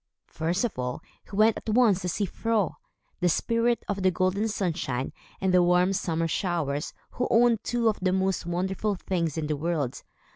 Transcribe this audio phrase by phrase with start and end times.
[0.31, 2.73] First of all, he went at once to see Fro,
[3.19, 7.99] the spirit of the golden sunshine and the warm summer showers, who owned two of
[8.01, 10.01] the most wonderful things in the world.